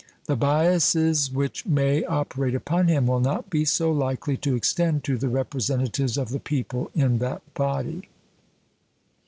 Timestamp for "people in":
6.39-7.19